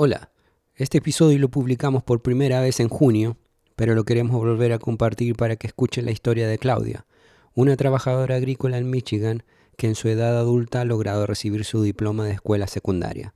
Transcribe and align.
Hola, 0.00 0.30
este 0.76 0.98
episodio 0.98 1.40
lo 1.40 1.48
publicamos 1.48 2.04
por 2.04 2.22
primera 2.22 2.60
vez 2.60 2.78
en 2.78 2.88
junio, 2.88 3.36
pero 3.74 3.96
lo 3.96 4.04
queremos 4.04 4.36
volver 4.36 4.72
a 4.72 4.78
compartir 4.78 5.34
para 5.34 5.56
que 5.56 5.66
escuchen 5.66 6.04
la 6.04 6.12
historia 6.12 6.46
de 6.46 6.56
Claudia, 6.56 7.04
una 7.52 7.76
trabajadora 7.76 8.36
agrícola 8.36 8.78
en 8.78 8.90
Michigan 8.90 9.42
que 9.76 9.88
en 9.88 9.96
su 9.96 10.06
edad 10.06 10.38
adulta 10.38 10.82
ha 10.82 10.84
logrado 10.84 11.26
recibir 11.26 11.64
su 11.64 11.82
diploma 11.82 12.26
de 12.26 12.34
escuela 12.34 12.68
secundaria. 12.68 13.34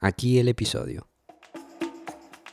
Aquí 0.00 0.38
el 0.38 0.48
episodio. 0.48 1.08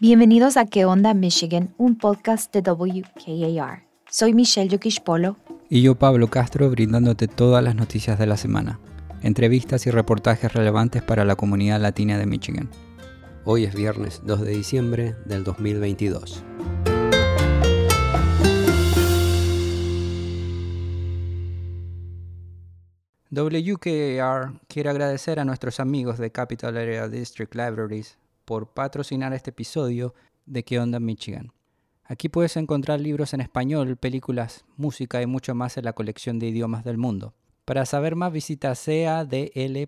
Bienvenidos 0.01 0.57
a 0.57 0.65
¿Qué 0.65 0.83
onda 0.83 1.13
Michigan? 1.13 1.73
Un 1.77 1.97
podcast 1.97 2.53
de 2.53 2.59
WKAR. 2.59 3.87
Soy 4.11 4.33
Michelle 4.33 4.67
Yokish 4.67 5.01
Polo. 5.01 5.37
Y 5.69 5.81
yo 5.81 5.95
Pablo 5.95 6.29
Castro 6.29 6.69
brindándote 6.69 7.29
todas 7.29 7.63
las 7.63 7.75
noticias 7.75 8.19
de 8.19 8.27
la 8.27 8.35
semana, 8.35 8.81
entrevistas 9.21 9.87
y 9.87 9.91
reportajes 9.91 10.51
relevantes 10.51 11.01
para 11.01 11.23
la 11.23 11.37
comunidad 11.37 11.79
latina 11.79 12.17
de 12.17 12.25
Michigan. 12.25 12.69
Hoy 13.47 13.63
es 13.63 13.75
viernes 13.75 14.21
2 14.23 14.41
de 14.41 14.51
diciembre 14.53 15.15
del 15.23 15.43
2022. 15.43 16.43
WKAR 23.29 24.59
quiere 24.67 24.89
agradecer 24.89 25.39
a 25.39 25.45
nuestros 25.45 25.79
amigos 25.79 26.17
de 26.17 26.31
Capital 26.31 26.75
Area 26.75 27.07
District 27.07 27.53
Libraries 27.53 28.17
por 28.45 28.73
patrocinar 28.73 29.31
este 29.33 29.51
episodio 29.51 30.15
de 30.47 30.63
¿Qué 30.63 30.79
onda 30.79 30.99
Michigan? 30.99 31.51
Aquí 32.03 32.29
puedes 32.29 32.57
encontrar 32.57 32.99
libros 32.99 33.35
en 33.35 33.41
español, 33.41 33.95
películas, 33.95 34.65
música 34.75 35.21
y 35.21 35.27
mucho 35.27 35.53
más 35.53 35.77
en 35.77 35.85
la 35.85 35.93
colección 35.93 36.39
de 36.39 36.47
idiomas 36.47 36.83
del 36.83 36.97
mundo. 36.97 37.35
Para 37.63 37.85
saber 37.85 38.15
más 38.15 38.33
visita 38.33 38.73
cadl.org. 38.73 39.85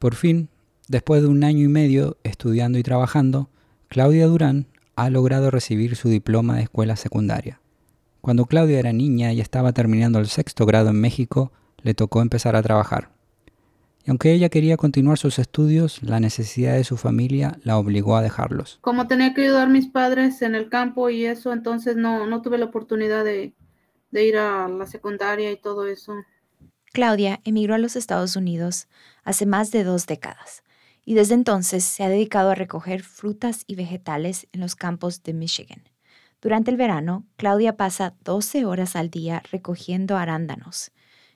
Por 0.00 0.14
fin, 0.14 0.48
después 0.88 1.20
de 1.20 1.28
un 1.28 1.44
año 1.44 1.62
y 1.62 1.68
medio 1.68 2.16
estudiando 2.22 2.78
y 2.78 2.82
trabajando, 2.82 3.50
Claudia 3.88 4.26
Durán 4.26 4.66
ha 4.96 5.10
logrado 5.10 5.50
recibir 5.50 5.94
su 5.94 6.08
diploma 6.08 6.56
de 6.56 6.62
escuela 6.62 6.96
secundaria. 6.96 7.60
Cuando 8.22 8.46
Claudia 8.46 8.78
era 8.78 8.94
niña 8.94 9.34
y 9.34 9.42
estaba 9.42 9.72
terminando 9.74 10.18
el 10.18 10.28
sexto 10.28 10.64
grado 10.64 10.88
en 10.88 10.98
México, 10.98 11.52
le 11.82 11.92
tocó 11.92 12.22
empezar 12.22 12.56
a 12.56 12.62
trabajar. 12.62 13.10
Y 14.06 14.08
aunque 14.08 14.32
ella 14.32 14.48
quería 14.48 14.78
continuar 14.78 15.18
sus 15.18 15.38
estudios, 15.38 16.02
la 16.02 16.18
necesidad 16.18 16.76
de 16.76 16.84
su 16.84 16.96
familia 16.96 17.58
la 17.62 17.76
obligó 17.76 18.16
a 18.16 18.22
dejarlos. 18.22 18.78
Como 18.80 19.06
tenía 19.06 19.34
que 19.34 19.42
ayudar 19.42 19.66
a 19.66 19.70
mis 19.70 19.86
padres 19.86 20.40
en 20.40 20.54
el 20.54 20.70
campo 20.70 21.10
y 21.10 21.26
eso, 21.26 21.52
entonces 21.52 21.96
no, 21.96 22.26
no 22.26 22.40
tuve 22.40 22.56
la 22.56 22.64
oportunidad 22.64 23.22
de, 23.22 23.52
de 24.12 24.24
ir 24.24 24.38
a 24.38 24.66
la 24.66 24.86
secundaria 24.86 25.52
y 25.52 25.58
todo 25.58 25.86
eso. 25.86 26.14
Claudia 26.92 27.40
emigró 27.44 27.74
a 27.74 27.78
los 27.78 27.94
Estados 27.94 28.34
Unidos 28.34 28.88
hace 29.22 29.46
más 29.46 29.70
de 29.70 29.84
dos 29.84 30.06
décadas 30.06 30.62
y 31.04 31.14
desde 31.14 31.34
entonces 31.34 31.84
se 31.84 32.02
ha 32.02 32.08
dedicado 32.08 32.50
a 32.50 32.54
recoger 32.54 33.02
frutas 33.02 33.64
y 33.66 33.76
vegetales 33.76 34.48
en 34.52 34.60
los 34.60 34.74
campos 34.74 35.22
de 35.22 35.32
Michigan. 35.32 35.82
Durante 36.40 36.70
el 36.70 36.76
verano, 36.76 37.26
Claudia 37.36 37.76
pasa 37.76 38.14
12 38.24 38.64
horas 38.64 38.96
al 38.96 39.10
día 39.10 39.42
recogiendo 39.50 40.16
arándanos 40.16 40.90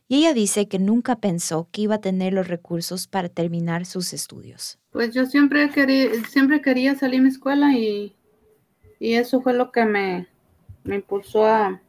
y 0.09 0.17
ella 0.17 0.35
dice 0.35 0.69
que 0.69 0.79
nunca 0.79 1.17
pensó 1.17 1.69
que 1.71 1.83
iba 1.83 1.97
a 1.97 2.01
tener 2.01 2.33
los 2.33 2.49
recursos 2.49 3.07
para 3.07 3.29
terminar 3.29 3.87
sus 3.87 4.13
estudios. 4.13 4.79
Pues 4.91 5.15
yo 5.15 5.25
siempre 5.27 5.71
quería, 5.71 6.11
siempre 6.29 6.61
quería 6.61 6.95
salir 6.95 7.21
a 7.21 7.23
mi 7.23 7.29
escuela 7.29 7.73
y, 7.73 8.15
y 8.99 9.15
eso 9.15 9.41
fue 9.41 9.55
lo 9.55 9.71
que 9.73 9.85
me, 9.85 10.27
me 10.83 10.97
impulsó 10.97 11.47
a, 11.47 11.81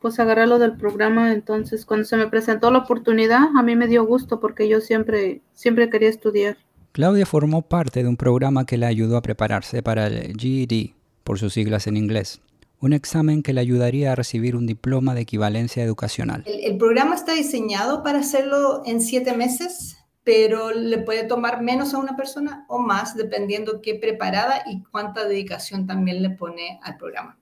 pues 0.00 0.18
agarrarlo 0.20 0.58
del 0.58 0.76
programa. 0.76 1.32
Entonces, 1.32 1.84
cuando 1.84 2.04
se 2.04 2.16
me 2.16 2.28
presentó 2.28 2.70
la 2.70 2.80
oportunidad, 2.80 3.48
a 3.56 3.62
mí 3.62 3.76
me 3.76 3.86
dio 3.86 4.04
gusto 4.04 4.40
porque 4.40 4.68
yo 4.68 4.80
siempre, 4.80 5.42
siempre 5.54 5.90
quería 5.90 6.08
estudiar. 6.08 6.56
Claudia 6.92 7.26
formó 7.26 7.62
parte 7.62 8.02
de 8.02 8.08
un 8.08 8.16
programa 8.16 8.66
que 8.66 8.78
le 8.78 8.86
ayudó 8.86 9.16
a 9.16 9.22
prepararse 9.22 9.82
para 9.82 10.06
el 10.06 10.36
GED, 10.36 10.90
por 11.22 11.38
sus 11.38 11.52
siglas 11.52 11.86
en 11.86 11.96
inglés, 11.96 12.40
un 12.80 12.92
examen 12.92 13.42
que 13.42 13.52
le 13.52 13.60
ayudaría 13.60 14.12
a 14.12 14.14
recibir 14.14 14.56
un 14.56 14.66
diploma 14.66 15.14
de 15.14 15.20
equivalencia 15.20 15.84
educacional. 15.84 16.42
El, 16.46 16.72
el 16.72 16.78
programa 16.78 17.14
está 17.14 17.34
diseñado 17.34 18.02
para 18.02 18.20
hacerlo 18.20 18.82
en 18.86 19.00
siete 19.00 19.36
meses, 19.36 19.98
pero 20.24 20.72
le 20.72 20.98
puede 20.98 21.24
tomar 21.24 21.62
menos 21.62 21.94
a 21.94 21.98
una 21.98 22.16
persona 22.16 22.64
o 22.68 22.78
más, 22.78 23.16
dependiendo 23.16 23.80
qué 23.82 23.94
preparada 23.94 24.62
y 24.66 24.82
cuánta 24.90 25.26
dedicación 25.26 25.86
también 25.86 26.22
le 26.22 26.30
pone 26.30 26.80
al 26.82 26.96
programa. 26.96 27.38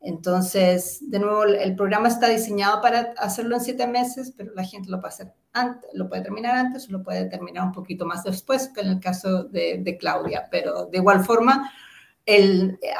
Entonces, 0.00 0.98
de 1.10 1.18
nuevo, 1.18 1.44
el 1.44 1.74
programa 1.74 2.08
está 2.08 2.28
diseñado 2.28 2.80
para 2.80 3.14
hacerlo 3.18 3.56
en 3.56 3.60
siete 3.60 3.86
meses, 3.86 4.32
pero 4.36 4.52
la 4.54 4.64
gente 4.64 4.90
lo 4.90 5.00
puede 5.00 5.14
hacer 5.14 5.32
antes, 5.52 5.90
lo 5.94 6.08
puede 6.08 6.22
terminar 6.22 6.54
antes 6.54 6.88
o 6.88 6.92
lo 6.92 7.02
puede 7.02 7.24
terminar 7.26 7.64
un 7.64 7.72
poquito 7.72 8.06
más 8.06 8.22
después, 8.22 8.70
en 8.76 8.88
el 8.88 9.00
caso 9.00 9.44
de, 9.44 9.96
Claudia. 9.98 10.46
Pero 10.50 10.86
de 10.86 10.98
igual 10.98 11.24
forma, 11.24 11.72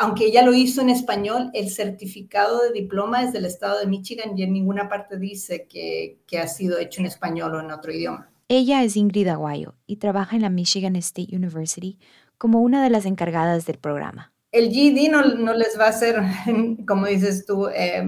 aunque 0.01 0.27
ella 0.27 0.43
lo 0.43 0.55
hizo 0.55 0.81
en 0.81 0.91
español, 0.91 1.51
el 1.53 1.71
certificado 1.71 2.63
de 2.63 2.73
diploma 2.73 3.23
es 3.23 3.33
del 3.33 3.45
estado 3.45 3.79
de 3.79 3.87
Michigan 3.87 4.37
y 4.37 4.43
en 4.43 4.53
ninguna 4.53 4.89
parte 4.89 5.19
dice 5.19 5.67
que, 5.69 6.19
que 6.27 6.39
ha 6.39 6.49
sido 6.49 6.79
hecho 6.79 7.01
en 7.01 7.07
español 7.07 7.55
o 7.55 7.61
en 7.61 7.71
otro 7.71 7.93
idioma. 7.93 8.31
Ella 8.49 8.83
es 8.83 8.97
Ingrid 8.97 9.29
Aguayo 9.29 9.75
y 9.87 9.97
trabaja 9.97 10.37
en 10.37 10.43
la 10.43 10.51
Michigan 10.51 10.97
State 10.97 11.37
University 11.37 11.99
como 12.39 12.63
una 12.63 12.83
de 12.83 12.91
las 12.91 13.05
encargadas 13.05 13.67
del 13.67 13.79
programa 13.79 14.33
el 14.59 14.73
GED 14.73 15.11
no, 15.11 15.55
les 15.55 15.79
va 15.79 15.87
a 15.87 15.91
hacer, 15.91 16.21
como 16.87 17.07
dices 17.07 17.47
tú, 17.47 17.69
eh, 17.69 18.05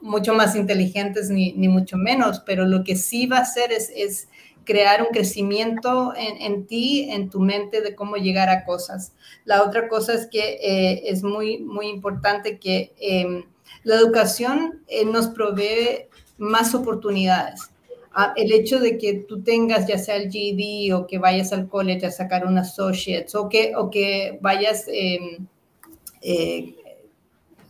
mucho 0.00 0.34
más 0.34 0.54
inteligentes 0.54 1.30
ni, 1.30 1.52
ni, 1.54 1.68
mucho 1.68 1.96
menos, 1.96 2.40
pero 2.44 2.66
lo 2.66 2.84
que 2.84 2.94
sí 2.94 3.26
va 3.26 3.38
a 3.38 3.42
hacer 3.42 3.72
es, 3.72 4.28
crear 4.64 5.02
un 5.02 5.08
crecimiento 5.08 6.14
en, 6.16 6.40
en, 6.40 6.66
ti, 6.66 7.10
en 7.10 7.28
tu 7.28 7.38
mente 7.38 7.82
de 7.82 7.94
cómo 7.94 8.16
llegar 8.16 8.48
a 8.48 8.64
cosas. 8.64 9.12
La 9.44 9.62
otra 9.62 9.88
cosa 9.88 10.14
es 10.14 10.26
que 10.26 10.58
eh, 10.62 11.02
es 11.04 11.22
muy, 11.22 11.58
muy 11.58 11.88
importante 11.88 12.58
que 12.58 12.94
eh, 12.98 13.44
la 13.82 13.96
educación 13.96 14.82
eh, 14.88 15.04
nos 15.04 15.28
provee 15.28 16.08
más 16.38 16.74
oportunidades. 16.74 17.70
El 18.36 18.52
hecho 18.52 18.78
de 18.78 18.96
que 18.96 19.14
tú 19.14 19.42
tengas 19.42 19.86
ya 19.86 19.98
sea 19.98 20.16
el 20.16 20.30
GED 20.30 20.94
o 20.94 21.06
que 21.06 21.18
vayas 21.18 21.52
al 21.52 21.68
college 21.68 22.06
a 22.06 22.10
sacar 22.10 22.46
un 22.46 22.56
associates 22.56 23.34
o 23.34 23.48
que, 23.48 23.74
o 23.76 23.90
que 23.90 24.38
vayas 24.40 24.84
em, 24.86 25.46
eh, 26.24 26.74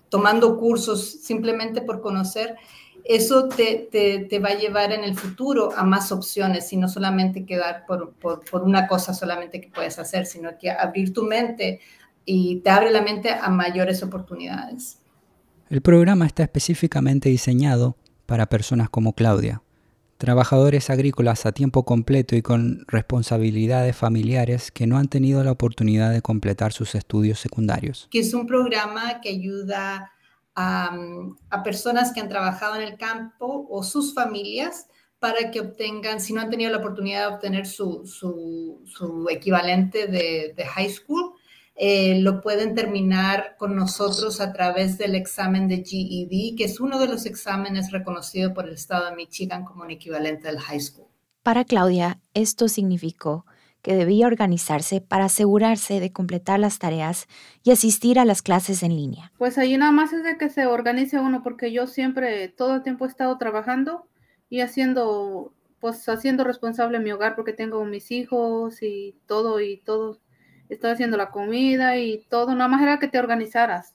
tomando 0.09 0.57
cursos 0.57 1.05
simplemente 1.23 1.83
por 1.83 2.01
conocer, 2.01 2.57
eso 3.05 3.49
te, 3.49 3.89
te, 3.91 4.21
te, 4.21 4.39
va 4.39 4.51
a 4.51 4.55
llevar 4.55 4.93
en 4.93 5.05
el 5.05 5.15
futuro 5.15 5.71
a 5.77 5.85
más 5.85 6.11
opciones 6.13 6.73
y 6.73 6.77
no 6.77 6.89
solamente 6.89 7.45
quedar 7.45 7.85
por, 7.85 8.13
por, 8.15 8.43
por, 8.49 8.63
una 8.63 8.87
cosa 8.87 9.13
solamente 9.13 9.61
que 9.61 9.69
puedes 9.69 9.99
hacer, 9.99 10.25
sino 10.25 10.57
que 10.59 10.71
abrir 10.71 11.13
tu 11.13 11.25
mente 11.25 11.81
y 12.25 12.61
te 12.61 12.71
abre 12.71 12.91
la 12.91 13.03
mente 13.03 13.31
a 13.31 13.51
mayores 13.51 14.03
oportunidades. 14.03 15.01
El 15.69 15.83
programa 15.83 16.27
está 16.27 16.45
específicamente 16.45 17.29
diseñado 17.29 17.97
para 18.25 18.47
personas 18.47 18.89
como 18.89 19.15
Claudia, 19.15 19.64
trabajadores 20.19 20.91
agrícolas 20.91 21.47
a 21.47 21.53
tiempo 21.53 21.85
completo 21.85 22.37
y 22.37 22.43
con 22.43 22.85
responsabilidades 22.89 23.97
familiares 23.97 24.71
que 24.71 24.87
no 24.87 24.99
han 24.99 25.09
tenido 25.09 25.43
la 25.45 25.53
oportunidad 25.53 26.13
de 26.13 26.23
completar 26.23 26.73
sus 26.73 26.95
estudios 26.95 27.39
secundarios. 27.39 28.09
Que 28.11 28.21
es 28.21 28.35
un 28.35 28.47
programa 28.47 29.21
que 29.21 29.31
ayuda 29.31 30.13
a, 30.55 30.97
personas 31.65 32.13
que 32.13 32.21
han 32.21 32.29
trabajado 32.29 32.77
en 32.77 32.83
el 32.83 32.97
campo 32.97 33.67
o 33.69 33.83
sus 33.83 34.15
familias 34.15 34.89
para 35.19 35.51
que 35.51 35.61
obtengan, 35.61 36.21
si 36.21 36.33
no 36.33 36.43
han 36.43 36.51
tenido 36.51 36.71
la 36.71 36.79
oportunidad 36.79 37.29
de 37.29 37.35
obtener 37.35 37.67
su, 37.67 38.83
equivalente 39.31 40.07
de 40.07 40.67
high 40.67 40.91
school, 40.91 41.33
eh, 41.77 42.21
lo 42.21 42.41
pueden 42.41 42.75
terminar 42.75 43.57
con 43.59 43.75
nosotros 43.75 44.41
a 44.41 44.53
través 44.53 44.97
del 44.97 45.15
examen 45.17 45.67
de 45.67 45.85
GED, 45.85 46.57
que 46.57 46.65
es 46.65 46.79
uno 46.79 46.99
de 47.01 47.09
los 47.09 47.27
exámenes 47.27 47.91
reconocidos 47.91 48.53
por 48.53 48.69
el 48.69 48.75
estado 48.75 49.11
de 49.11 49.17
Michigan 49.17 49.65
como 49.65 49.82
un 49.82 49.91
equivalente 49.91 50.47
del 50.47 50.61
high 50.61 50.81
school. 50.81 51.09
Para 51.43 51.65
Claudia, 51.65 52.21
esto 52.32 52.69
significó 52.69 53.44
que 53.82 53.94
debía 53.94 54.26
organizarse 54.26 55.03
para 55.03 55.26
asegurarse 55.26 56.00
de 56.00 56.11
completar 56.11 56.59
las 56.59 56.79
tareas 56.79 57.26
y 57.62 57.71
asistir 57.71 58.19
a 58.19 58.25
las 58.25 58.41
clases 58.41 58.82
en 58.82 58.97
línea. 58.97 59.31
Pues 59.37 59.59
ahí 59.59 59.76
nada 59.76 59.93
más 59.93 60.12
es 60.15 60.25
de 60.25 60.38
que 60.38 60.49
se 60.49 60.67
organice 60.67 61.19
uno, 61.19 61.43
porque 61.43 61.71
yo 61.71 61.87
siempre, 61.87 62.49
todo 62.49 62.76
el 62.76 62.82
tiempo 62.82 63.05
he 63.05 63.09
estado 63.09 63.37
trabajando 63.37 64.09
y 64.49 64.61
haciendo, 64.61 65.53
pues 65.81 66.09
haciendo 66.09 66.44
responsable 66.44 66.99
mi 66.99 67.12
hogar, 67.12 67.37
porque 67.37 67.53
tengo 67.53 67.85
mis 67.85 68.11
hijos 68.11 68.82
y 68.82 69.17
todo, 69.26 69.61
y 69.61 69.76
todo 69.79 70.19
estaba 70.69 70.94
haciendo 70.94 71.16
la 71.16 71.31
comida 71.31 71.96
y 71.99 72.25
todo, 72.28 72.55
nada 72.55 72.69
más 72.69 72.82
era 72.82 72.99
que 72.99 73.08
te 73.08 73.19
organizaras. 73.19 73.94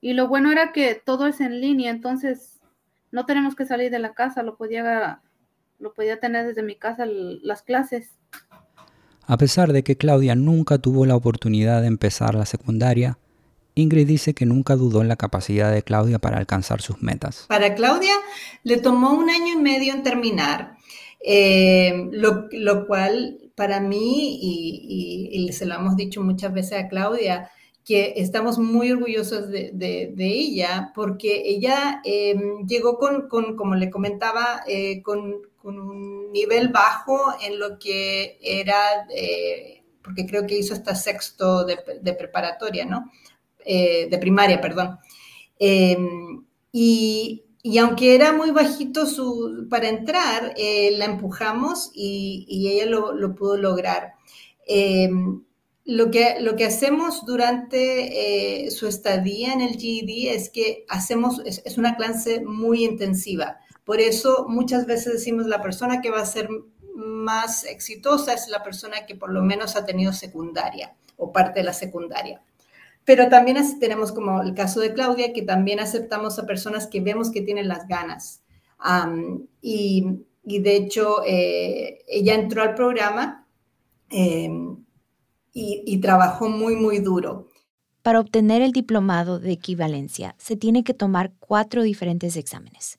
Y 0.00 0.14
lo 0.14 0.28
bueno 0.28 0.50
era 0.50 0.72
que 0.72 0.94
todo 0.94 1.26
es 1.26 1.40
en 1.40 1.60
línea, 1.60 1.90
entonces 1.90 2.60
no 3.12 3.26
tenemos 3.26 3.54
que 3.54 3.66
salir 3.66 3.90
de 3.90 3.98
la 3.98 4.14
casa, 4.14 4.42
lo 4.42 4.56
podía, 4.56 5.20
lo 5.78 5.92
podía 5.92 6.20
tener 6.20 6.46
desde 6.46 6.62
mi 6.62 6.76
casa 6.76 7.04
las 7.06 7.62
clases. 7.62 8.10
A 9.26 9.36
pesar 9.36 9.72
de 9.72 9.82
que 9.82 9.96
Claudia 9.96 10.34
nunca 10.34 10.78
tuvo 10.78 11.06
la 11.06 11.16
oportunidad 11.16 11.82
de 11.82 11.88
empezar 11.88 12.34
la 12.34 12.46
secundaria, 12.46 13.18
Ingrid 13.74 14.06
dice 14.06 14.34
que 14.34 14.46
nunca 14.46 14.76
dudó 14.76 15.02
en 15.02 15.08
la 15.08 15.16
capacidad 15.16 15.72
de 15.72 15.82
Claudia 15.82 16.18
para 16.18 16.38
alcanzar 16.38 16.80
sus 16.80 17.02
metas. 17.02 17.46
Para 17.48 17.74
Claudia 17.74 18.14
le 18.64 18.78
tomó 18.78 19.12
un 19.12 19.30
año 19.30 19.54
y 19.54 19.56
medio 19.56 19.94
en 19.94 20.02
terminar, 20.02 20.76
eh, 21.24 22.08
lo, 22.12 22.86
cual 22.86 23.49
para 23.60 23.78
mí, 23.78 24.38
y, 24.40 25.52
se 25.52 25.66
lo 25.66 25.74
hemos 25.74 25.94
dicho 25.94 26.22
muchas 26.22 26.54
veces 26.54 26.78
a 26.78 26.88
Claudia, 26.88 27.50
que 27.84 28.14
estamos 28.16 28.58
muy 28.58 28.90
orgullosos 28.90 29.50
de, 29.50 30.14
ella, 30.18 30.92
porque 30.94 31.42
ella 31.44 32.00
eh, 32.06 32.34
llegó 32.66 32.96
con, 32.96 33.28
como 33.28 33.74
le 33.74 33.90
comentaba, 33.90 34.62
eh, 34.66 35.02
con, 35.02 35.42
un 35.62 36.32
nivel 36.32 36.68
bajo 36.68 37.34
en 37.42 37.58
lo 37.58 37.78
que 37.78 38.38
era, 38.40 39.06
porque 40.02 40.24
creo 40.24 40.46
que 40.46 40.56
hizo 40.56 40.72
hasta 40.72 40.94
sexto 40.94 41.66
de, 41.66 41.76
de 42.00 42.14
preparatoria, 42.14 42.86
¿no? 42.86 43.10
Eh, 43.62 44.08
de 44.10 44.16
primaria, 44.16 44.58
perdón. 44.58 44.98
Em, 45.58 46.46
y, 47.62 47.78
aunque 47.78 48.14
era 48.14 48.32
muy 48.32 48.50
bajito 48.50 49.06
su, 49.06 49.66
para 49.68 49.88
entrar, 49.88 50.54
eh, 50.56 50.92
la 50.96 51.04
empujamos 51.04 51.90
y, 51.94 52.68
ella 52.72 52.86
lo, 52.86 53.34
pudo 53.34 53.56
lograr. 53.56 54.14
Em, 54.66 55.42
lo, 55.84 56.10
que, 56.10 56.40
lo 56.40 56.56
que 56.56 56.64
hacemos 56.64 57.24
durante 57.26 58.64
eh, 58.66 58.70
su 58.70 58.86
estadía 58.86 59.52
en 59.52 59.60
el 59.60 59.76
GED 59.76 60.34
es 60.34 60.50
que 60.50 60.84
hacemos, 60.88 61.42
es, 61.44 61.62
es, 61.64 61.78
una 61.78 61.96
clase 61.96 62.40
muy 62.40 62.84
intensiva. 62.84 63.58
Por 63.84 64.00
eso 64.00 64.46
muchas 64.48 64.86
veces 64.86 65.14
decimos 65.14 65.46
la 65.46 65.62
persona 65.62 66.00
que 66.00 66.10
va 66.10 66.20
a 66.20 66.26
ser 66.26 66.48
más 66.94 67.64
exitosa 67.64 68.34
es 68.34 68.48
la 68.48 68.62
persona 68.62 69.06
que 69.06 69.16
por 69.16 69.30
lo 69.30 69.42
menos 69.42 69.76
ha 69.76 69.84
tenido 69.84 70.12
secundaria 70.12 70.94
o 71.16 71.32
parte 71.32 71.60
de 71.60 71.64
la 71.64 71.72
secundaria. 71.72 72.42
Pero 73.04 73.28
también 73.28 73.56
tenemos 73.80 74.12
como 74.12 74.42
el 74.42 74.54
caso 74.54 74.80
de 74.80 74.92
Claudia, 74.92 75.32
que 75.32 75.42
también 75.42 75.80
aceptamos 75.80 76.38
a 76.38 76.46
personas 76.46 76.86
que 76.86 77.00
vemos 77.00 77.30
que 77.30 77.42
tienen 77.42 77.68
las 77.68 77.86
ganas. 77.88 78.42
y, 79.60 80.06
de 80.44 80.76
hecho, 80.76 81.22
eh, 81.26 81.98
ella 82.08 82.34
entró 82.34 82.62
al 82.62 82.74
programa 82.74 83.46
em, 84.08 84.76
y, 85.52 85.82
y 85.86 85.98
trabajó 85.98 86.48
muy, 86.48 86.76
muy 86.76 86.98
duro. 86.98 87.48
Para 88.02 88.20
obtener 88.20 88.62
el 88.62 88.72
diplomado 88.72 89.38
de 89.38 89.52
equivalencia, 89.52 90.34
se 90.38 90.56
tiene 90.56 90.82
que 90.84 90.94
tomar 90.94 91.32
cuatro 91.38 91.82
diferentes 91.82 92.36
exámenes. 92.36 92.98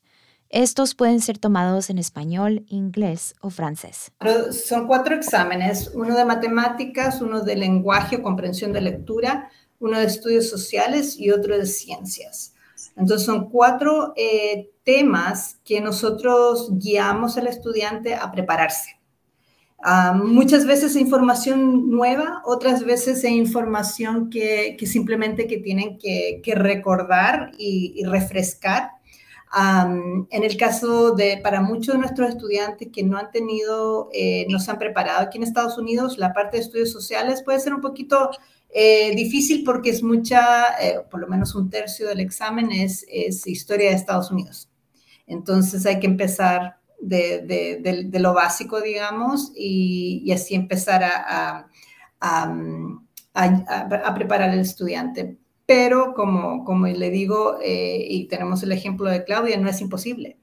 Estos 0.51 0.95
pueden 0.95 1.21
ser 1.21 1.37
tomados 1.37 1.89
en 1.89 1.97
español, 1.97 2.65
inglés 2.67 3.35
o 3.39 3.49
francés. 3.49 4.11
son 4.51 4.85
cuatro 4.85 5.15
exámenes, 5.15 5.91
uno 5.95 6.13
de 6.13 6.25
matemáticas, 6.25 7.21
uno 7.21 7.41
de 7.41 7.55
lenguaje 7.55 8.17
o 8.17 8.21
comprensión 8.21 8.73
de 8.73 8.81
lectura, 8.81 9.49
uno 9.81 9.99
de 9.99 10.05
estudios 10.05 10.49
sociales 10.49 11.17
y 11.19 11.31
otro 11.31 11.57
de 11.57 11.65
ciencias. 11.65 12.53
Entonces 12.95 13.25
son 13.25 13.49
cuatro 13.49 14.13
eh, 14.15 14.69
temas 14.83 15.59
que 15.65 15.81
nosotros 15.81 16.69
guiamos 16.77 17.37
al 17.37 17.47
estudiante 17.47 18.15
a 18.15 18.31
prepararse. 18.31 19.01
Ah, 19.83 20.13
muchas 20.13 20.67
veces 20.67 20.91
es 20.91 21.01
información 21.01 21.89
nueva, 21.89 22.43
otras 22.45 22.85
veces 22.85 23.23
es 23.23 23.31
información 23.31 24.29
que, 24.29 24.77
simplemente 24.85 25.47
que 25.47 25.57
tienen 25.57 25.97
que, 25.97 26.41
recordar 26.55 27.51
y, 27.57 28.03
refrescar. 28.05 28.91
en 29.57 30.43
el 30.43 30.55
caso 30.57 31.11
de, 31.11 31.39
para 31.41 31.61
muchos 31.61 31.95
de 31.95 32.01
nuestros 32.01 32.29
estudiantes 32.29 32.89
que 32.93 33.03
no 33.03 33.17
han 33.17 33.31
tenido, 33.31 34.09
eh, 34.13 34.45
no 34.49 34.59
se 34.59 34.69
han 34.69 34.77
preparado 34.77 35.21
aquí 35.21 35.39
en 35.39 35.43
Estados 35.43 35.79
Unidos, 35.79 36.19
la 36.19 36.31
parte 36.31 36.57
de 36.57 36.63
estudios 36.63 36.91
sociales 36.91 37.41
puede 37.43 37.59
ser 37.59 37.73
un 37.73 37.81
poquito 37.81 38.29
eh, 38.73 39.13
difícil 39.15 39.63
porque 39.63 39.89
es 39.89 40.01
mucha, 40.01 40.77
eh, 40.81 41.01
por 41.09 41.19
lo 41.19 41.27
menos 41.27 41.55
un 41.55 41.69
tercio 41.69 42.07
del 42.07 42.21
examen 42.21 42.71
es, 42.71 43.05
es, 43.09 43.45
historia 43.45 43.89
de 43.89 43.95
Estados 43.95 44.31
Unidos. 44.31 44.69
Entonces 45.27 45.85
hay 45.85 45.99
que 45.99 46.07
empezar 46.07 46.77
de, 46.99 47.41
de, 47.81 48.19
lo 48.19 48.33
básico, 48.33 48.79
digamos, 48.79 49.51
y, 49.55 50.21
y 50.25 50.31
así 50.31 50.55
empezar 50.55 51.03
a, 51.03 51.67
a, 52.21 52.53
a, 53.33 54.13
preparar 54.15 54.51
al 54.51 54.59
estudiante. 54.59 55.37
Pero 55.65 56.13
como, 56.13 56.63
como 56.63 56.87
le 56.87 57.09
digo, 57.09 57.57
eh, 57.63 58.05
y 58.07 58.27
tenemos 58.27 58.63
el 58.63 58.71
ejemplo 58.71 59.09
de 59.09 59.23
Claudia, 59.23 59.57
no 59.57 59.69
es 59.69 59.81
imposible. 59.81 60.37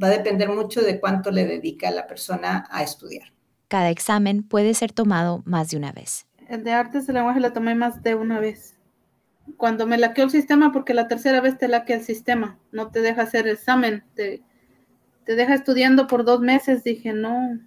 Va 0.00 0.08
a 0.08 0.10
depender 0.10 0.48
mucho 0.48 0.82
de 0.82 1.00
cuánto 1.00 1.30
le 1.30 1.46
dedica 1.46 1.90
la 1.90 2.06
persona 2.06 2.66
a 2.70 2.82
estudiar. 2.82 3.32
Cada 3.68 3.90
examen 3.90 4.42
puede 4.42 4.74
ser 4.74 4.92
tomado 4.92 5.42
más 5.46 5.70
de 5.70 5.76
una 5.76 5.92
vez. 5.92 6.26
El 6.48 6.64
de 6.64 6.72
artes 6.72 7.06
de 7.06 7.12
lenguaje 7.12 7.40
la 7.40 7.52
tomé 7.52 7.74
más 7.74 8.02
de 8.02 8.14
una 8.14 8.40
vez. 8.40 8.76
Cuando 9.56 9.86
me 9.86 9.98
laqueó 9.98 10.24
el 10.24 10.30
sistema, 10.30 10.72
porque 10.72 10.94
la 10.94 11.08
tercera 11.08 11.40
vez 11.40 11.58
te 11.58 11.68
laquea 11.68 11.96
el 11.96 12.04
sistema, 12.04 12.58
no 12.72 12.90
te 12.90 13.00
deja 13.00 13.22
hacer 13.22 13.46
examen, 13.46 14.02
te, 14.14 14.42
te 15.24 15.36
deja 15.36 15.54
estudiando 15.54 16.06
por 16.06 16.24
dos 16.24 16.40
meses. 16.40 16.82
Dije, 16.82 17.12
no, 17.12 17.58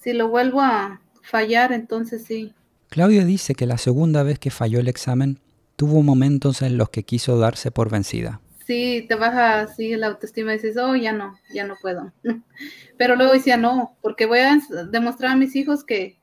si 0.00 0.12
lo 0.12 0.28
vuelvo 0.28 0.60
a 0.60 1.00
fallar, 1.22 1.72
entonces 1.72 2.24
sí. 2.24 2.54
Claudia 2.88 3.24
dice 3.24 3.54
que 3.54 3.66
la 3.66 3.78
segunda 3.78 4.22
vez 4.22 4.38
que 4.38 4.50
falló 4.50 4.80
el 4.80 4.88
examen 4.88 5.38
tuvo 5.76 6.02
momentos 6.02 6.62
en 6.62 6.76
los 6.76 6.90
que 6.90 7.04
quiso 7.04 7.38
darse 7.38 7.70
por 7.70 7.90
vencida. 7.90 8.40
Sí, 8.66 9.04
te 9.08 9.14
baja 9.14 9.62
así 9.62 9.96
la 9.96 10.08
autoestima 10.08 10.52
y 10.52 10.56
dices, 10.56 10.76
oh, 10.76 10.94
ya 10.94 11.12
no, 11.12 11.38
ya 11.52 11.64
no 11.64 11.74
puedo. 11.80 12.12
Pero 12.98 13.16
luego 13.16 13.32
decía, 13.32 13.56
no, 13.56 13.96
porque 14.00 14.26
voy 14.26 14.40
a 14.40 14.58
demostrar 14.90 15.32
a 15.32 15.36
mis 15.36 15.56
hijos 15.56 15.84
que, 15.84 16.19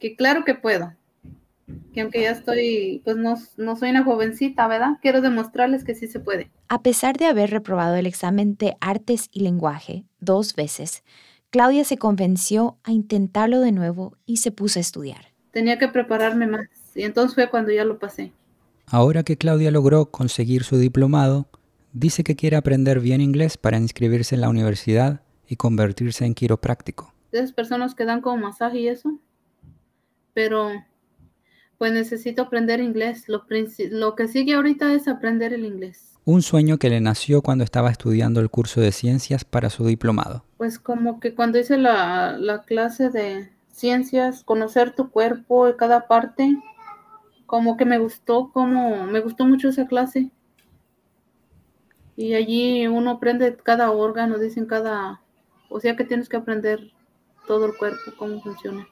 que 0.00 0.16
claro 0.16 0.44
que 0.44 0.54
puedo, 0.54 0.94
que 1.92 2.00
aunque 2.00 2.22
ya 2.22 2.30
estoy, 2.32 3.02
pues 3.04 3.16
no, 3.16 3.36
no, 3.56 3.76
soy 3.76 3.90
una 3.90 4.02
jovencita, 4.02 4.66
¿verdad? 4.66 4.98
Quiero 5.00 5.20
demostrarles 5.20 5.84
que 5.84 5.94
sí 5.94 6.08
se 6.08 6.18
puede. 6.18 6.50
A 6.68 6.82
pesar 6.82 7.16
de 7.16 7.26
haber 7.26 7.50
reprobado 7.50 7.94
el 7.94 8.06
examen 8.06 8.56
de 8.56 8.76
artes 8.80 9.28
y 9.30 9.40
lenguaje 9.40 10.04
dos 10.18 10.56
veces, 10.56 11.04
Claudia 11.50 11.84
se 11.84 11.98
convenció 11.98 12.78
a 12.82 12.92
intentarlo 12.92 13.60
de 13.60 13.72
nuevo 13.72 14.16
y 14.24 14.38
se 14.38 14.50
puso 14.50 14.78
a 14.78 14.82
estudiar. 14.82 15.26
Tenía 15.52 15.78
que 15.78 15.88
prepararme 15.88 16.46
más 16.46 16.66
y 16.94 17.02
entonces 17.02 17.34
fue 17.34 17.50
cuando 17.50 17.70
ya 17.70 17.84
lo 17.84 17.98
pasé. 17.98 18.32
Ahora 18.86 19.22
que 19.22 19.36
Claudia 19.36 19.70
logró 19.70 20.06
conseguir 20.10 20.64
su 20.64 20.78
diplomado, 20.78 21.48
dice 21.92 22.24
que 22.24 22.36
quiere 22.36 22.56
aprender 22.56 23.00
bien 23.00 23.20
inglés 23.20 23.56
para 23.56 23.78
inscribirse 23.78 24.34
en 24.34 24.40
la 24.40 24.48
universidad 24.48 25.20
y 25.46 25.56
convertirse 25.56 26.24
en 26.24 26.34
quiropráctico. 26.34 27.12
esas 27.32 27.52
personas 27.52 27.94
que 27.94 28.04
dan 28.04 28.20
como 28.20 28.36
masaje 28.38 28.80
y 28.80 28.88
eso, 28.88 29.20
pero 30.34 30.70
pues 31.78 31.92
necesito 31.92 32.42
aprender 32.42 32.80
inglés. 32.80 33.28
Lo, 33.28 33.46
lo 33.90 34.14
que 34.14 34.28
sigue 34.28 34.54
ahorita 34.54 34.92
es 34.92 35.08
aprender 35.08 35.54
el 35.54 35.64
inglés. 35.64 36.18
Un 36.26 36.42
sueño 36.42 36.76
que 36.76 36.90
le 36.90 37.00
nació 37.00 37.40
cuando 37.40 37.64
estaba 37.64 37.90
estudiando 37.90 38.40
el 38.40 38.50
curso 38.50 38.82
de 38.82 38.92
ciencias 38.92 39.44
para 39.44 39.70
su 39.70 39.86
diplomado. 39.86 40.44
Pues 40.58 40.78
como 40.78 41.20
que 41.20 41.34
cuando 41.34 41.58
hice 41.58 41.78
la, 41.78 42.36
la 42.38 42.64
clase 42.64 43.08
de 43.08 43.50
ciencias, 43.72 44.44
conocer 44.44 44.94
tu 44.94 45.10
cuerpo 45.10 45.70
y 45.70 45.76
cada 45.76 46.06
parte, 46.06 46.54
como 47.46 47.78
que 47.78 47.86
me 47.86 47.98
gustó, 47.98 48.50
como 48.52 49.06
me 49.06 49.20
gustó 49.20 49.46
mucho 49.46 49.70
esa 49.70 49.86
clase. 49.86 50.30
Y 52.14 52.34
allí 52.34 52.86
uno 52.86 53.12
aprende 53.12 53.56
cada 53.56 53.90
órgano, 53.90 54.38
dicen 54.38 54.66
cada, 54.66 55.22
o 55.70 55.80
sea 55.80 55.96
que 55.96 56.04
tienes 56.04 56.28
que 56.28 56.36
aprender 56.36 56.92
todo 57.46 57.64
el 57.64 57.76
cuerpo, 57.78 58.12
cómo 58.18 58.42
funciona. 58.42 58.86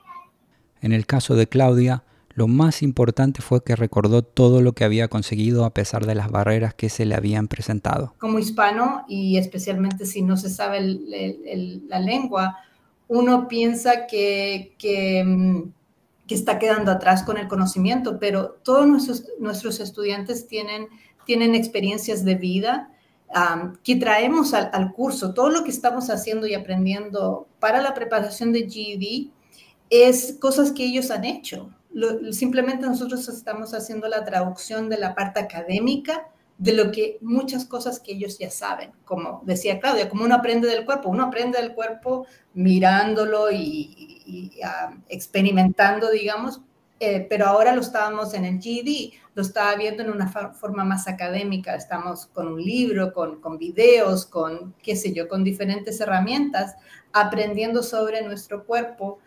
En 0.81 0.93
el 0.93 1.07
caso 1.07 1.35
de 1.35 1.49
Claudia, 1.49 2.05
lo 2.39 2.47
más 2.47 2.83
importante 2.83 3.43
fue 3.43 3.65
que 3.65 3.75
recordó 3.75 4.23
todo 4.23 4.63
lo 4.63 4.73
que 4.73 4.85
había 4.85 5.09
conseguido 5.09 5.65
a 5.65 5.75
pesar 5.75 6.07
de 6.07 6.15
las 6.15 6.31
barreras 6.31 6.73
que 6.73 6.89
se 6.89 7.05
le 7.05 7.17
habían 7.17 7.49
presentado. 7.49 8.15
Como 8.19 8.39
hispano, 8.39 9.05
y 9.09 9.39
especialmente 9.39 10.07
si 10.07 10.23
no 10.23 10.37
se 10.37 10.49
sabe 10.49 10.81
la 10.81 11.99
lengua, 11.99 12.59
uno 13.09 13.49
piensa 13.49 14.07
que, 14.07 14.75
mm, 15.27 15.63
que, 16.29 16.35
está 16.37 16.61
quedando 16.61 16.93
atrás 16.93 17.25
con 17.25 17.39
el 17.39 17.49
conocimiento, 17.49 18.21
pero 18.21 18.57
todos 18.63 18.87
nuestros, 18.87 19.25
nuestros 19.41 19.81
estudiantes 19.81 20.47
tienen, 20.47 20.87
tienen 21.27 21.57
experiencias 21.57 22.25
de 22.25 22.37
vida 22.37 22.93
que 23.83 23.97
traemos 23.97 24.55
al, 24.55 24.71
al 24.73 24.93
curso. 24.93 25.35
Todo 25.35 25.51
lo 25.51 25.65
que 25.65 25.71
estamos 25.71 26.09
haciendo 26.09 26.47
y 26.47 26.55
aprendiendo 26.55 27.49
para 27.59 27.83
la 27.83 27.95
preparación 27.95 28.53
de 28.53 28.71
GED 28.71 29.33
es 29.91 30.37
cosas 30.41 30.73
que 30.73 30.85
ellos 30.85 31.11
han 31.11 31.25
hecho. 31.25 31.71
simplemente 32.31 32.87
nosotros 32.87 33.29
estamos 33.29 33.75
haciendo 33.75 34.09
la 34.09 34.25
traducción 34.25 34.89
de 34.89 34.99
la 34.99 35.15
parte 35.15 35.41
académica 35.41 36.29
de 36.59 36.73
lo 36.73 36.91
que 36.91 37.19
muchas 37.21 37.65
cosas 37.65 38.01
que 38.01 38.13
ellos 38.13 38.37
ya 38.39 38.51
saben, 38.51 38.91
como 39.05 39.43
decía 39.45 39.79
Claudia, 39.79 40.09
como 40.09 40.25
uno 40.25 40.35
aprende 40.35 40.67
del 40.67 40.85
cuerpo, 40.85 41.09
uno 41.09 41.25
aprende 41.25 41.61
del 41.61 41.73
cuerpo 41.73 42.27
mirándolo 42.55 43.51
y, 43.53 44.51
ah, 44.65 44.93
experimentando, 45.09 46.11
digamos, 46.11 46.61
eh, 46.99 47.25
pero 47.31 47.47
ahora 47.47 47.73
lo 47.77 47.81
estábamos 47.81 48.35
en 48.35 48.45
el 48.45 48.61
GED, 48.61 49.13
lo 49.37 49.43
estaba 49.43 49.77
viendo 49.77 50.03
en 50.03 50.11
una 50.11 50.27
forma 50.27 50.83
más 50.83 51.07
académica, 51.07 51.77
estamos 51.77 52.27
con 52.27 52.49
un 52.49 52.61
libro, 52.61 53.13
con, 53.13 53.41
con 53.41 53.57
videos, 53.57 54.27
con, 54.27 54.75
qué 54.83 54.97
sé 54.97 55.13
yo, 55.13 55.29
con 55.29 55.45
diferentes 55.45 56.01
herramientas, 56.01 56.75
aprendiendo 57.13 57.85
sobre 57.85 58.23
nuestro 58.23 58.67
cuerpo 58.67 59.21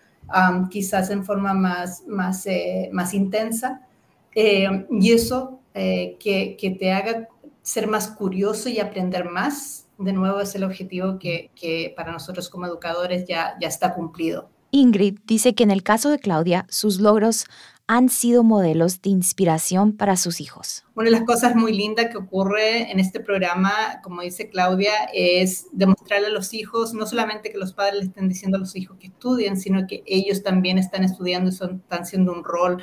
quizás 0.69 1.09
en 1.09 1.23
forma 1.23 1.53
más, 1.53 2.03
más, 2.07 2.45
eh, 2.45 2.89
más 2.91 3.13
intensa. 3.13 3.87
Eh, 4.33 4.85
y 4.89 5.11
eso 5.11 5.59
eh, 5.73 6.17
que, 6.19 6.55
que, 6.57 6.71
te 6.71 6.91
haga 6.93 7.27
ser 7.61 7.87
más 7.87 8.07
curioso 8.09 8.69
y 8.69 8.79
aprender 8.79 9.29
más, 9.29 9.87
de 9.97 10.13
nuevo 10.13 10.39
es 10.39 10.55
el 10.55 10.63
objetivo 10.63 11.19
que, 11.19 11.51
que 11.55 11.93
para 11.95 12.11
nosotros 12.11 12.49
como 12.49 12.65
educadores 12.65 13.25
ya, 13.27 13.55
ya 13.59 13.67
está 13.67 13.93
cumplido. 13.93 14.49
Ingrid 14.71 15.19
dice 15.25 15.53
que 15.53 15.63
en 15.63 15.71
el 15.71 15.83
caso 15.83 16.09
de 16.09 16.19
Claudia, 16.19 16.65
sus 16.69 16.99
logros 16.99 17.45
han 17.87 18.07
sido 18.07 18.43
modelos 18.43 19.01
de 19.01 19.09
inspiración 19.09 19.97
para 19.97 20.15
sus 20.15 20.39
hijos. 20.39 20.85
Una 20.95 21.05
de 21.05 21.11
las 21.11 21.23
cosas 21.23 21.57
muy 21.57 21.73
lindas 21.73 22.07
que 22.09 22.17
ocurre 22.17 22.89
en 22.89 23.01
este 23.01 23.19
programa, 23.19 23.73
como 24.01 24.21
dice 24.21 24.49
Claudia, 24.49 24.93
es 25.13 25.67
demostrarle 25.73 26.27
a 26.27 26.31
los 26.31 26.53
hijos, 26.53 26.93
no 26.93 27.05
solamente 27.05 27.51
que 27.51 27.57
los 27.57 27.73
padres 27.73 27.95
le 27.95 28.05
estén 28.05 28.29
diciendo 28.29 28.55
a 28.55 28.61
los 28.61 28.77
hijos 28.77 28.97
que 28.97 29.07
estudien, 29.07 29.57
sino 29.57 29.87
que 29.87 30.03
ellos 30.05 30.41
también 30.41 30.77
están 30.77 31.03
estudiando 31.03 31.49
y 31.49 31.53
están 31.53 31.81
haciendo 31.89 32.31
un 32.31 32.45
rol, 32.45 32.81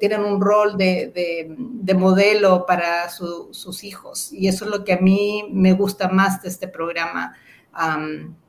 tienen 0.00 0.24
un 0.24 0.40
rol 0.40 0.76
de, 0.76 1.46
de, 1.54 1.94
modelo 1.94 2.66
para 2.66 3.10
sus 3.10 3.84
hijos. 3.84 4.32
Y 4.32 4.48
eso 4.48 4.64
es 4.64 4.72
lo 4.72 4.84
que 4.84 4.94
a 4.94 4.98
mí 4.98 5.44
me 5.52 5.72
gusta 5.72 6.08
más 6.08 6.42
de 6.42 6.48
este 6.48 6.66
programa 6.66 7.36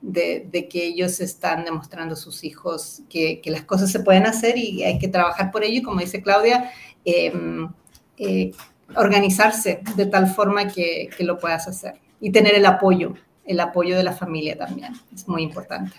de, 0.02 0.68
que 0.70 0.86
ellos 0.86 1.20
están 1.20 1.66
demostrando 1.66 2.14
a 2.14 2.18
sus 2.18 2.44
hijos 2.44 3.02
que, 3.10 3.42
las 3.46 3.64
cosas 3.64 3.92
se 3.92 4.00
pueden 4.00 4.26
hacer 4.26 4.58
y 4.58 4.84
hay 4.84 5.00
que 5.00 5.08
trabajar 5.08 5.52
por 5.52 5.64
ello. 5.64 5.80
Y 5.80 5.82
como 5.82 6.00
dice 6.00 6.22
Claudia, 6.22 6.72
em, 7.06 7.70
eh, 8.18 8.52
organizarse 8.96 9.82
de 9.96 10.06
tal 10.06 10.28
forma 10.28 10.68
que, 10.68 11.10
que 11.16 11.24
lo 11.24 11.38
puedas 11.38 11.68
hacer 11.68 11.96
y 12.20 12.32
tener 12.32 12.56
el 12.56 12.66
apoyo, 12.66 13.14
el 13.46 13.60
apoyo 13.60 13.96
de 13.96 14.04
la 14.04 14.14
familia 14.14 14.58
también. 14.58 14.94
Es 15.14 15.28
muy 15.28 15.44
importante. 15.44 15.96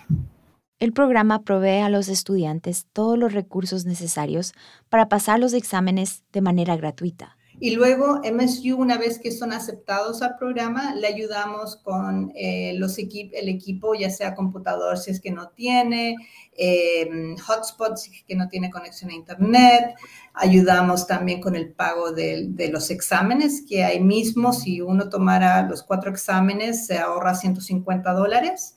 El 0.78 0.92
programa 0.92 1.42
provee 1.42 1.80
a 1.80 1.88
los 1.88 2.08
estudiantes 2.08 2.86
todos 2.92 3.16
los 3.16 3.32
recursos 3.32 3.84
necesarios 3.84 4.52
para 4.88 5.08
pasar 5.08 5.38
los 5.38 5.52
exámenes 5.52 6.24
de 6.32 6.40
manera 6.40 6.76
gratuita. 6.76 7.36
Y 7.64 7.76
luego 7.76 8.20
MSU, 8.24 8.76
una 8.76 8.98
vez 8.98 9.20
que 9.20 9.30
son 9.30 9.52
aceptados 9.52 10.20
al 10.22 10.34
programa, 10.36 10.96
le 10.96 11.06
ayudamos 11.06 11.76
con 11.76 12.32
eh, 12.34 12.74
los 12.76 12.98
el 12.98 13.48
equipo, 13.48 13.94
ya 13.94 14.10
sea 14.10 14.34
computador 14.34 14.98
si 14.98 15.12
es 15.12 15.20
que 15.20 15.30
no 15.30 15.50
tiene, 15.50 16.16
eh, 16.58 17.08
hotspots 17.46 18.02
si 18.02 18.16
es 18.16 18.24
que 18.24 18.34
no 18.34 18.48
tiene 18.48 18.68
conexión 18.68 19.10
a 19.10 19.14
Internet. 19.14 19.94
Ayudamos 20.34 21.06
también 21.06 21.40
con 21.40 21.54
el 21.54 21.72
pago 21.72 22.10
de, 22.10 22.46
de 22.48 22.66
los 22.66 22.90
exámenes, 22.90 23.64
que 23.64 23.84
ahí 23.84 24.00
mismo, 24.00 24.52
si 24.52 24.80
uno 24.80 25.08
tomara 25.08 25.62
los 25.62 25.84
cuatro 25.84 26.10
exámenes, 26.10 26.86
se 26.86 26.98
ahorra 26.98 27.36
150 27.36 28.12
dólares 28.12 28.76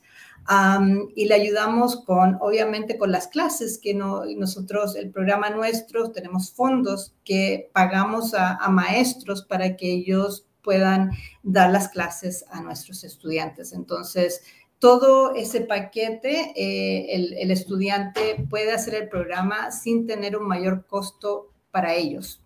y 1.14 1.24
le 1.26 1.34
ayudamos 1.34 2.04
con, 2.04 2.38
obviamente, 2.40 2.98
con 2.98 3.10
las 3.10 3.28
clases 3.28 3.78
que 3.78 3.94
no, 3.94 4.24
nosotros, 4.36 4.96
el 4.96 5.10
programa 5.10 5.50
nuestro, 5.50 6.12
tenemos 6.12 6.52
fondos 6.52 7.14
que 7.24 7.70
pagamos 7.72 8.34
a, 8.34 8.58
maestros 8.68 9.42
para 9.42 9.76
que 9.76 9.90
ellos 9.90 10.46
puedan 10.62 11.10
dar 11.42 11.70
las 11.70 11.88
clases 11.88 12.44
a 12.50 12.60
nuestros 12.60 13.04
estudiantes. 13.04 13.72
Entonces, 13.72 14.42
todo 14.78 15.34
ese 15.34 15.62
paquete, 15.62 16.52
eh, 16.56 17.14
el, 17.40 17.50
estudiante 17.50 18.46
puede 18.50 18.72
hacer 18.72 18.94
el 18.94 19.08
programa 19.08 19.70
sin 19.70 20.06
tener 20.06 20.36
un 20.36 20.46
mayor 20.46 20.86
costo 20.86 21.52
para 21.70 21.94
ellos. 21.94 22.42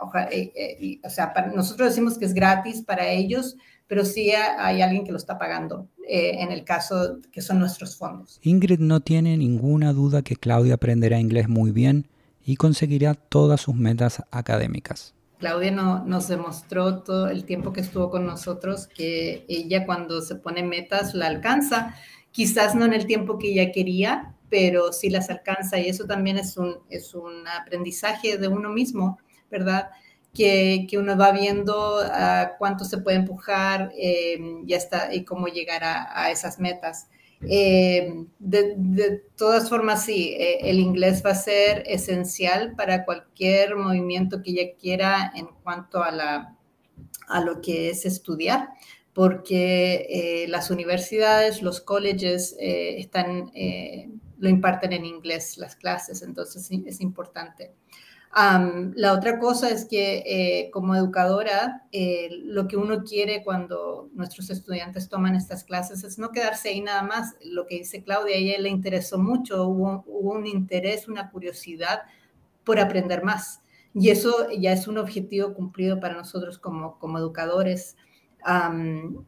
O 0.00 0.10
sea, 0.10 0.28
eh, 0.30 0.52
eh, 0.54 1.00
o 1.04 1.10
sea 1.10 1.32
para, 1.32 1.48
nosotros 1.48 1.88
decimos 1.88 2.18
que 2.18 2.24
es 2.24 2.34
gratis 2.34 2.82
para 2.82 3.08
ellos, 3.08 3.56
pero 3.86 4.04
sí 4.04 4.30
hay 4.30 4.82
alguien 4.82 5.04
que 5.04 5.10
lo 5.10 5.18
está 5.18 5.38
pagando 5.38 5.88
eh, 6.06 6.42
en 6.42 6.52
el 6.52 6.64
caso 6.64 7.18
que 7.32 7.42
son 7.42 7.58
nuestros 7.58 7.96
fondos. 7.96 8.38
Ingrid 8.42 8.78
no 8.78 9.00
tiene 9.00 9.36
ninguna 9.36 9.92
duda 9.92 10.22
que 10.22 10.36
Claudia 10.36 10.74
aprenderá 10.74 11.18
inglés 11.18 11.48
muy 11.48 11.72
bien 11.72 12.06
y 12.44 12.56
conseguirá 12.56 13.14
todas 13.14 13.62
sus 13.62 13.74
metas 13.74 14.22
académicas. 14.30 15.14
Claudia 15.38 15.70
no, 15.70 16.04
nos 16.04 16.28
demostró 16.28 17.02
todo 17.02 17.28
el 17.28 17.44
tiempo 17.44 17.72
que 17.72 17.80
estuvo 17.80 18.10
con 18.10 18.26
nosotros 18.26 18.86
que 18.86 19.44
ella 19.48 19.86
cuando 19.86 20.20
se 20.20 20.36
pone 20.36 20.62
metas 20.62 21.14
la 21.14 21.26
alcanza, 21.26 21.94
quizás 22.30 22.74
no 22.74 22.84
en 22.84 22.92
el 22.92 23.06
tiempo 23.06 23.38
que 23.38 23.52
ella 23.52 23.72
quería, 23.72 24.34
pero 24.50 24.92
sí 24.92 25.10
las 25.10 25.30
alcanza 25.30 25.78
y 25.78 25.88
eso 25.88 26.04
también 26.04 26.36
es 26.36 26.56
un, 26.56 26.76
es 26.90 27.14
un 27.14 27.46
aprendizaje 27.48 28.36
de 28.36 28.48
uno 28.48 28.68
mismo, 28.68 29.18
¿verdad? 29.50 29.90
que, 30.34 30.88
uno 30.98 31.16
va 31.16 31.32
viendo 31.32 31.98
a 32.00 32.56
cuánto 32.58 32.84
se 32.84 32.98
puede 32.98 33.16
empujar 33.18 33.92
eh, 33.96 34.38
y, 34.66 34.74
y 35.12 35.24
cómo 35.24 35.46
llegar 35.48 35.82
a, 35.84 36.30
esas 36.30 36.58
metas. 36.58 37.08
Eh, 37.42 38.26
de, 38.38 39.22
todas 39.36 39.68
formas, 39.68 40.04
sí, 40.04 40.34
eh, 40.38 40.58
el 40.70 40.78
inglés 40.78 41.22
va 41.24 41.30
a 41.30 41.34
ser 41.34 41.82
esencial 41.86 42.74
para 42.76 43.04
cualquier 43.04 43.76
movimiento 43.76 44.42
que 44.42 44.50
ella 44.50 44.76
quiera 44.78 45.32
en 45.34 45.46
cuanto 45.62 46.02
a, 46.02 46.10
la, 46.10 46.56
a 47.28 47.40
lo 47.40 47.60
que 47.60 47.90
es 47.90 48.04
estudiar, 48.04 48.68
porque 49.12 50.46
las 50.48 50.70
universidades, 50.70 51.62
los 51.62 51.80
colleges 51.80 52.56
están, 52.58 53.50
lo 54.38 54.48
imparten 54.48 54.92
en 54.92 55.04
inglés 55.04 55.58
las 55.58 55.74
clases, 55.74 56.22
entonces 56.22 56.70
es 56.86 57.00
importante 57.00 57.72
la 58.32 59.12
otra 59.12 59.40
cosa 59.40 59.70
es 59.70 59.86
que 59.86 60.22
eh, 60.24 60.70
como 60.70 60.94
educadora, 60.94 61.84
eh, 61.90 62.28
lo 62.44 62.68
que 62.68 62.76
uno 62.76 63.02
quiere 63.02 63.42
cuando 63.42 64.08
nuestros 64.14 64.50
estudiantes 64.50 65.08
toman 65.08 65.34
estas 65.34 65.64
clases 65.64 66.04
es 66.04 66.18
no 66.18 66.30
quedarse 66.30 66.68
ahí 66.68 66.80
nada 66.80 67.02
más. 67.02 67.34
Lo 67.44 67.66
que 67.66 67.76
dice 67.78 68.04
Claudia, 68.04 68.36
a 68.36 68.38
ella 68.38 68.58
le 68.60 68.68
interesó 68.68 69.18
mucho, 69.18 69.66
hubo, 69.66 70.04
un 70.06 70.46
interés, 70.46 71.08
una 71.08 71.30
curiosidad 71.30 72.02
por 72.64 72.78
aprender 72.78 73.24
más. 73.24 73.62
Y 73.94 74.10
eso 74.10 74.48
ya 74.56 74.72
es 74.72 74.86
un 74.86 74.98
objetivo 74.98 75.52
cumplido 75.52 75.98
para 75.98 76.14
nosotros 76.14 76.58
como, 76.58 76.98
como 77.00 77.18
educadores. 77.18 77.96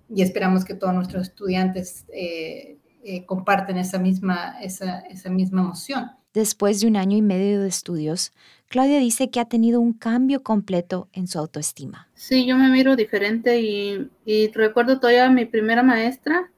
y 0.09 0.23
esperamos 0.23 0.65
que 0.65 0.75
todos 0.75 0.95
nuestros 0.95 1.29
estudiantes 1.29 2.07
eh, 3.05 3.27
comparten 3.27 3.79
esa 3.79 3.99
misma, 3.99 4.61
esa, 4.63 5.01
esa 5.01 5.29
misma 5.29 5.63
emoción. 5.63 6.13
Después 6.35 6.81
de 6.81 6.87
un 6.87 6.97
año 6.97 7.17
y 7.17 7.23
medio 7.23 7.61
de 7.61 7.69
estudios, 7.69 8.33
Claudia 8.69 8.99
dice 8.99 9.29
que 9.29 9.39
ha 9.39 9.45
tenido 9.45 9.81
un 9.81 9.93
cambio 9.93 10.43
completo 10.43 11.09
en 11.13 11.27
su 11.27 11.39
autoestima. 11.39 12.09
Sí, 12.15 12.47
yo 12.47 12.57
me 12.57 12.71
miro 12.71 12.97
diferente 12.97 13.61
y, 13.61 14.11
recuerdo 14.55 14.99
todavía 14.99 15.29
mi 15.29 15.45
primera 15.45 15.83
maestra, 15.83 16.51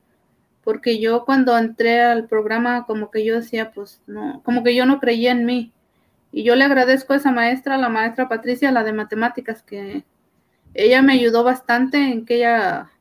porque 0.62 1.00
yo 1.00 1.24
cuando 1.24 1.58
entré 1.58 2.00
al 2.00 2.28
programa 2.28 2.86
como 2.86 3.10
que 3.10 3.24
yo 3.24 3.34
decía, 3.34 3.72
pues 3.72 4.00
no, 4.06 4.42
como 4.44 4.62
que 4.62 4.76
yo 4.76 4.86
no 4.86 5.00
creía 5.00 5.32
en 5.32 5.44
mí. 5.44 5.72
Y 6.30 6.44
yo 6.44 6.54
le 6.54 6.64
agradezco 6.64 7.12
a 7.12 7.16
esa 7.16 7.32
maestra, 7.32 7.76
la 7.76 7.88
maestra 7.88 8.28
Patricia, 8.28 8.70
la 8.70 8.84
de 8.84 8.92
matemáticas, 8.92 9.62
que 9.62 10.04
ella 10.72 11.02
me 11.02 11.14
ayudó 11.14 11.42
bastante 11.42 11.98
en 11.98 12.24
que 12.24 12.36
ella, 12.36 12.92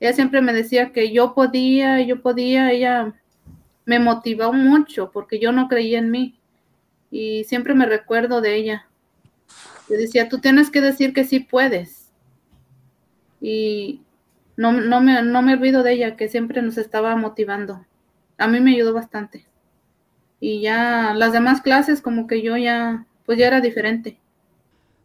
ella 0.00 0.12
siempre 0.12 0.40
me 0.40 0.52
decía 0.52 0.92
que 0.92 1.12
yo 1.12 1.34
podía, 1.34 2.00
yo 2.00 2.20
podía, 2.20 2.72
ella 2.72 3.14
me 3.86 3.98
motivó 3.98 4.52
mucho 4.52 5.10
porque 5.12 5.38
yo 5.38 5.52
no 5.52 5.68
creía 5.68 5.98
en 5.98 6.10
mí 6.10 6.38
y 7.10 7.44
siempre 7.44 7.72
me 7.74 7.86
recuerdo 7.86 8.42
de 8.42 8.56
ella. 8.56 8.86
Yo 9.88 9.96
decía, 9.96 10.28
tú 10.28 10.40
tienes 10.40 10.70
que 10.70 10.80
decir 10.82 11.14
que 11.14 11.24
sí 11.24 11.40
puedes. 11.40 12.10
Y 13.40 14.02
no, 14.56 14.72
no, 14.72 15.00
me, 15.00 15.22
no 15.22 15.40
me 15.42 15.54
olvido 15.54 15.82
de 15.82 15.92
ella, 15.92 16.16
que 16.16 16.28
siempre 16.28 16.60
nos 16.60 16.76
estaba 16.76 17.14
motivando. 17.16 17.86
A 18.38 18.48
mí 18.48 18.60
me 18.60 18.72
ayudó 18.72 18.92
bastante. 18.92 19.46
Y 20.40 20.60
ya 20.60 21.14
las 21.14 21.32
demás 21.32 21.62
clases 21.62 22.02
como 22.02 22.26
que 22.26 22.42
yo 22.42 22.56
ya, 22.56 23.06
pues 23.24 23.38
ya 23.38 23.46
era 23.46 23.60
diferente. 23.60 24.18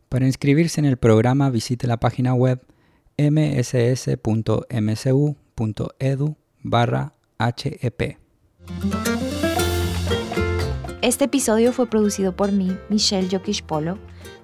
Para 0.09 0.25
inscribirse 0.25 0.81
en 0.81 0.85
el 0.85 0.97
programa 0.97 1.51
visite 1.51 1.87
la 1.87 1.97
página 1.97 2.33
web 2.33 2.59
mss.mcu.edu 3.17 4.65
barra 6.63 7.13
HEP. 7.39 8.20
Este 11.01 11.25
episodio 11.25 11.73
fue 11.73 11.87
producido 11.87 12.35
por 12.35 12.51
mí, 12.51 12.77
Michelle 12.89 13.27
Jokish 13.29 13.63
Polo. 13.63 13.97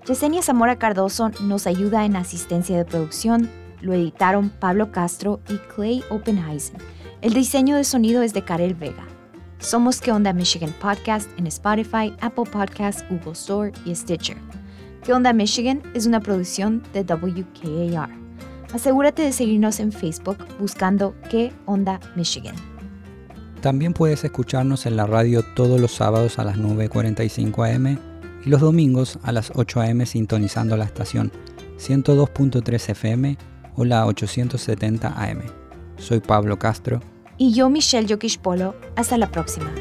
Yesenia 0.07 0.41
Zamora 0.41 0.77
Cardoso 0.77 1.29
nos 1.41 1.67
ayuda 1.67 2.03
en 2.05 2.15
asistencia 2.15 2.75
de 2.77 2.85
producción. 2.85 3.49
Lo 3.81 3.93
editaron 3.93 4.49
Pablo 4.49 4.91
Castro 4.91 5.39
y 5.49 5.57
Clay 5.73 6.03
Oppenheisen. 6.09 6.77
El 7.21 7.33
diseño 7.33 7.75
de 7.75 7.83
sonido 7.83 8.21
es 8.21 8.33
de 8.33 8.43
Karel 8.43 8.73
Vega. 8.73 9.05
Somos 9.59 10.01
¿Qué 10.01 10.11
onda 10.11 10.33
Michigan 10.33 10.73
Podcast 10.79 11.29
en 11.37 11.47
Spotify, 11.47 12.15
Apple 12.21 12.45
Podcasts, 12.51 13.03
Google 13.09 13.33
Store 13.33 13.71
y 13.85 13.95
Stitcher. 13.95 14.37
¿Qué 15.03 15.13
onda 15.13 15.33
Michigan 15.33 15.81
es 15.93 16.05
una 16.05 16.19
producción 16.19 16.83
de 16.93 17.01
WKAR. 17.03 18.09
Asegúrate 18.73 19.21
de 19.21 19.31
seguirnos 19.31 19.79
en 19.79 19.91
Facebook 19.91 20.37
buscando 20.59 21.15
¿Qué 21.29 21.53
onda 21.65 21.99
Michigan? 22.15 22.55
También 23.61 23.93
puedes 23.93 24.23
escucharnos 24.23 24.85
en 24.85 24.95
la 24.95 25.07
radio 25.07 25.43
todos 25.55 25.79
los 25.79 25.91
sábados 25.91 26.39
a 26.39 26.43
las 26.43 26.57
9.45 26.57 27.75
am 27.75 27.97
y 28.45 28.49
los 28.49 28.61
domingos 28.61 29.19
a 29.23 29.31
las 29.31 29.51
8 29.55 29.81
am 29.81 30.05
sintonizando 30.05 30.77
la 30.77 30.85
estación 30.85 31.31
102.3 31.79 32.89
FM 32.91 33.37
o 33.75 33.85
la 33.85 34.05
870 34.05 35.07
AM. 35.07 35.41
Soy 35.97 36.19
Pablo 36.19 36.59
Castro. 36.59 37.01
Y 37.37 37.53
yo 37.53 37.69
Michelle 37.69 38.17
Polo. 38.41 38.75
Hasta 38.95 39.17
la 39.17 39.31
próxima. 39.31 39.71